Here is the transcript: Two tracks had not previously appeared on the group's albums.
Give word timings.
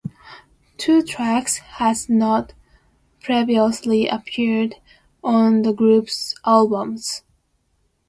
Two 0.77 1.03
tracks 1.03 1.57
had 1.57 1.95
not 2.09 2.53
previously 3.21 4.07
appeared 4.07 4.77
on 5.23 5.61
the 5.61 5.73
group's 5.73 6.33
albums. 6.43 7.21